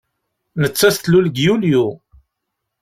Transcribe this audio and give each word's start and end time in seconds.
Nettat 0.61 0.95
tlul 1.03 1.25
deg 1.29 1.35
Yulyu. 1.45 1.85